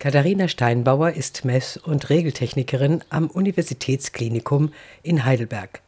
[0.00, 5.82] Katharina Steinbauer ist Mess- und Regeltechnikerin am Universitätsklinikum in Heidelberg.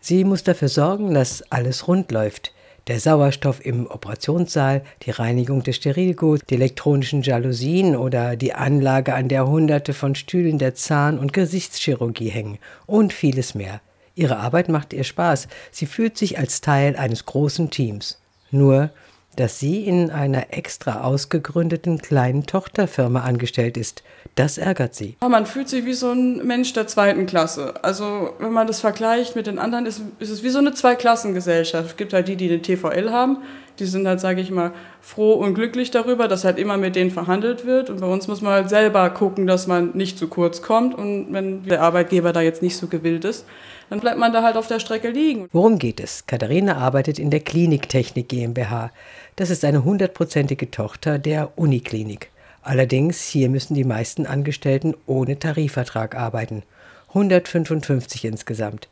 [0.00, 2.52] Sie muss dafür sorgen, dass alles rund läuft.
[2.86, 9.26] Der Sauerstoff im Operationssaal, die Reinigung des Sterilguts, die elektronischen Jalousien oder die Anlage, an
[9.26, 13.80] der Hunderte von Stühlen der Zahn- und Gesichtschirurgie hängen und vieles mehr.
[14.14, 15.48] Ihre Arbeit macht ihr Spaß.
[15.72, 18.20] Sie fühlt sich als Teil eines großen Teams.
[18.52, 18.90] Nur
[19.38, 24.02] dass sie in einer extra ausgegründeten kleinen Tochterfirma angestellt ist.
[24.34, 25.16] Das ärgert sie.
[25.20, 27.74] Man fühlt sich wie so ein Mensch der zweiten Klasse.
[27.82, 31.90] Also wenn man das vergleicht mit den anderen, ist, ist es wie so eine Zweiklassengesellschaft.
[31.90, 33.38] Es gibt halt die, die eine TVL haben.
[33.78, 37.10] Die sind halt, sage ich mal, froh und glücklich darüber, dass halt immer mit denen
[37.10, 37.90] verhandelt wird.
[37.90, 40.94] Und bei uns muss man halt selber gucken, dass man nicht zu kurz kommt.
[40.94, 43.46] Und wenn der Arbeitgeber da jetzt nicht so gewillt ist,
[43.90, 45.48] dann bleibt man da halt auf der Strecke liegen.
[45.52, 46.26] Worum geht es?
[46.26, 48.90] Katharina arbeitet in der Kliniktechnik GmbH.
[49.36, 52.30] Das ist eine hundertprozentige Tochter der Uniklinik.
[52.62, 56.64] Allerdings hier müssen die meisten Angestellten ohne Tarifvertrag arbeiten.
[57.08, 58.88] 155 insgesamt.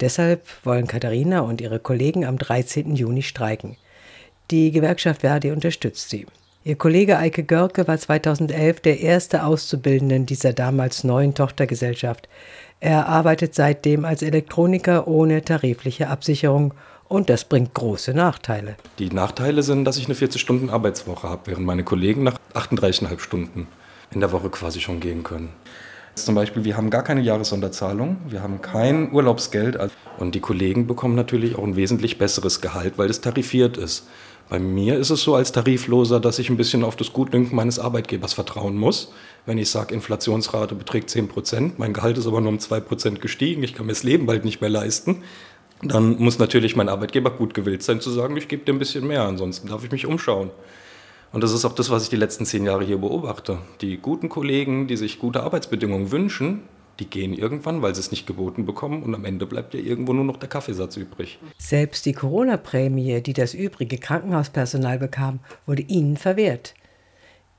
[0.00, 2.94] Deshalb wollen Katharina und ihre Kollegen am 13.
[2.94, 3.76] Juni streiken.
[4.52, 6.24] Die Gewerkschaft Verdi unterstützt sie.
[6.62, 12.28] Ihr Kollege Eike Görke war 2011 der erste Auszubildenden dieser damals neuen Tochtergesellschaft.
[12.78, 16.74] Er arbeitet seitdem als Elektroniker ohne tarifliche Absicherung
[17.08, 18.76] und das bringt große Nachteile.
[19.00, 23.66] Die Nachteile sind, dass ich eine 40-Stunden-Arbeitswoche habe, während meine Kollegen nach 38,5 Stunden
[24.12, 25.50] in der Woche quasi schon gehen können.
[26.16, 29.78] Zum Beispiel, wir haben gar keine Jahressonderzahlung, wir haben kein Urlaubsgeld
[30.18, 34.08] und die Kollegen bekommen natürlich auch ein wesentlich besseres Gehalt, weil es tarifiert ist.
[34.48, 37.80] Bei mir ist es so als Tarifloser, dass ich ein bisschen auf das Gutdünken meines
[37.80, 39.12] Arbeitgebers vertrauen muss.
[39.44, 43.20] Wenn ich sage, Inflationsrate beträgt 10 Prozent, mein Gehalt ist aber nur um 2 Prozent
[43.20, 45.24] gestiegen, ich kann mir das Leben bald nicht mehr leisten,
[45.82, 49.06] dann muss natürlich mein Arbeitgeber gut gewillt sein zu sagen, ich gebe dir ein bisschen
[49.06, 50.50] mehr, ansonsten darf ich mich umschauen.
[51.32, 53.58] Und das ist auch das, was ich die letzten zehn Jahre hier beobachte.
[53.80, 56.62] Die guten Kollegen, die sich gute Arbeitsbedingungen wünschen,
[56.98, 60.12] die gehen irgendwann, weil sie es nicht geboten bekommen und am Ende bleibt ja irgendwo
[60.12, 61.38] nur noch der Kaffeesatz übrig.
[61.58, 66.74] Selbst die Corona-Prämie, die das übrige Krankenhauspersonal bekam, wurde ihnen verwehrt.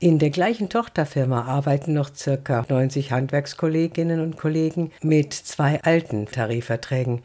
[0.00, 2.64] In der gleichen Tochterfirma arbeiten noch ca.
[2.68, 7.22] 90 Handwerkskolleginnen und Kollegen mit zwei alten Tarifverträgen,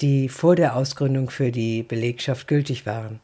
[0.00, 3.20] die vor der Ausgründung für die Belegschaft gültig waren.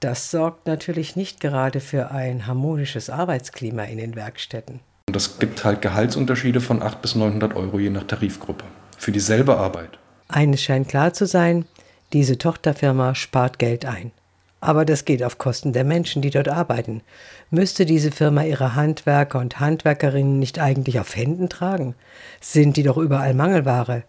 [0.00, 4.80] Das sorgt natürlich nicht gerade für ein harmonisches Arbeitsklima in den Werkstätten.
[5.10, 8.62] Und das gibt halt Gehaltsunterschiede von 800 bis 900 Euro je nach Tarifgruppe
[8.96, 9.98] für dieselbe Arbeit.
[10.28, 11.64] Eines scheint klar zu sein,
[12.12, 14.12] diese Tochterfirma spart Geld ein.
[14.60, 17.02] Aber das geht auf Kosten der Menschen, die dort arbeiten.
[17.50, 21.96] Müsste diese Firma ihre Handwerker und Handwerkerinnen nicht eigentlich auf Händen tragen?
[22.40, 24.04] Sind die doch überall Mangelware?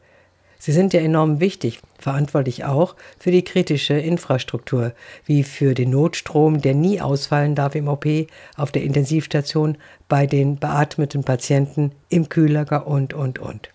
[0.63, 4.93] Sie sind ja enorm wichtig, verantwortlich auch für die kritische Infrastruktur,
[5.25, 8.05] wie für den Notstrom, der nie ausfallen darf im OP,
[8.57, 13.69] auf der Intensivstation, bei den beatmeten Patienten, im Kühllager und, und, und.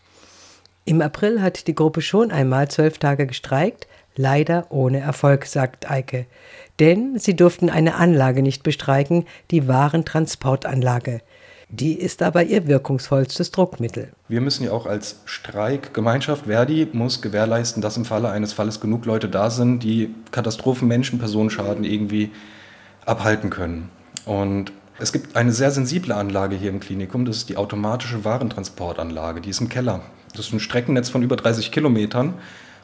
[0.84, 6.26] Im April hat die Gruppe schon einmal zwölf Tage gestreikt, leider ohne Erfolg, sagt Eike.
[6.78, 11.20] Denn sie durften eine Anlage nicht bestreiken, die Warentransportanlage.
[11.68, 14.12] Die ist aber ihr wirkungsvollstes Druckmittel.
[14.28, 19.04] Wir müssen ja auch als Streikgemeinschaft, Verdi muss gewährleisten, dass im Falle eines Falles genug
[19.04, 22.30] Leute da sind, die Katastrophen, Menschen, Personenschaden irgendwie
[23.04, 23.90] abhalten können.
[24.26, 29.40] Und es gibt eine sehr sensible Anlage hier im Klinikum, das ist die automatische Warentransportanlage,
[29.40, 30.02] die ist im Keller.
[30.34, 32.34] Das ist ein Streckennetz von über 30 Kilometern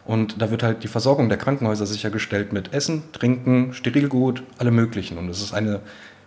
[0.04, 5.19] und da wird halt die Versorgung der Krankenhäuser sichergestellt mit Essen, Trinken, Sterilgut, alle möglichen.
[5.19, 5.81] Und es ist eine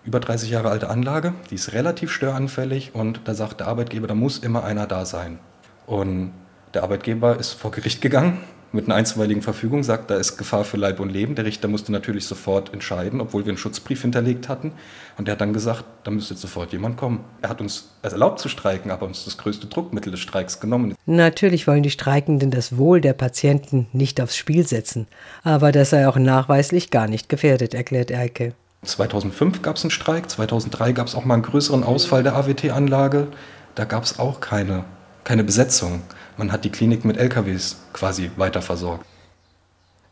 [0.05, 4.15] über 30 Jahre alte Anlage, die ist relativ störanfällig und da sagt der Arbeitgeber, da
[4.15, 5.39] muss immer einer da sein.
[5.87, 6.31] Und
[6.73, 8.39] der Arbeitgeber ist vor Gericht gegangen
[8.75, 11.35] mit einer einstweiligen Verfügung, sagt, da ist Gefahr für Leib und Leben.
[11.35, 14.73] Der Richter musste natürlich sofort entscheiden, obwohl wir einen Schutzbrief hinterlegt hatten.
[15.17, 17.23] Und der hat dann gesagt, da müsste jetzt sofort jemand kommen.
[17.41, 20.93] Er hat uns erlaubt zu streiken, aber uns das größte Druckmittel des Streiks genommen.
[21.05, 25.07] Natürlich wollen die Streikenden das Wohl der Patienten nicht aufs Spiel setzen.
[25.43, 28.53] Aber das sei auch nachweislich gar nicht gefährdet, erklärt Eike.
[28.85, 33.27] 2005 gab es einen Streik, 2003 gab es auch mal einen größeren Ausfall der AWT-Anlage.
[33.75, 34.85] Da gab es auch keine,
[35.23, 36.01] keine Besetzung.
[36.37, 39.05] Man hat die Klinik mit LKWs quasi weiter versorgt.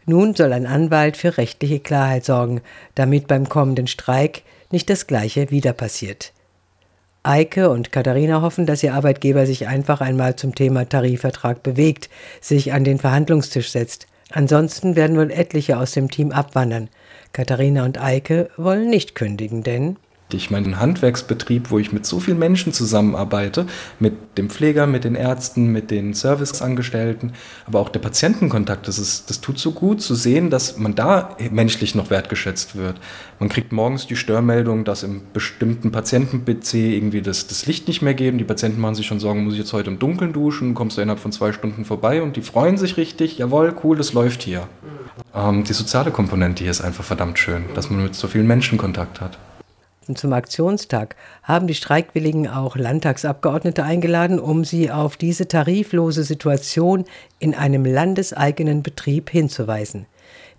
[0.06, 2.62] Nun soll ein Anwalt für rechtliche Klarheit sorgen,
[2.96, 6.34] damit beim kommenden Streik nicht das Gleiche wieder passiert.
[7.24, 12.10] Eike und Katharina hoffen, dass ihr Arbeitgeber sich einfach einmal zum Thema Tarifvertrag bewegt,
[12.42, 14.08] sich an den Verhandlungstisch setzt.
[14.32, 16.90] Ansonsten werden wohl etliche aus dem Team abwandern.
[17.34, 19.98] Katharina und Eike wollen nicht kündigen, denn
[20.34, 20.52] wichtig.
[20.52, 23.66] Mein Handwerksbetrieb, wo ich mit so vielen Menschen zusammenarbeite,
[24.00, 27.34] mit dem Pfleger, mit den Ärzten, mit den Serviceangestellten,
[27.66, 31.38] aber auch der Patientenkontakt, das, ist, das tut so gut zu sehen, dass man da
[31.52, 33.00] menschlich noch wertgeschätzt wird.
[33.40, 38.14] Man kriegt morgens die Störmeldung, dass im bestimmten Patienten-PC irgendwie das, das Licht nicht mehr
[38.14, 38.34] geht.
[38.40, 40.74] Die Patienten machen sich schon Sorgen, muss ich jetzt heute im Dunkeln duschen?
[40.74, 43.38] Kommst du innerhalb von zwei Stunden vorbei und die freuen sich richtig.
[43.38, 44.68] Jawohl, cool, das läuft hier.
[45.36, 48.78] Ähm, die soziale Komponente hier ist einfach verdammt schön, dass man mit so vielen Menschen
[48.78, 49.38] Kontakt hat.
[50.16, 57.06] Zum Aktionstag haben die Streikwilligen auch Landtagsabgeordnete eingeladen, um sie auf diese tariflose Situation
[57.40, 60.06] in einem landeseigenen Betrieb hinzuweisen.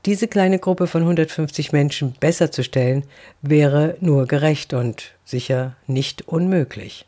[0.06, 3.05] Diese kleine Gruppe von 150 Menschen besser zu stellen,
[3.41, 7.06] wäre nur gerecht und sicher nicht unmöglich.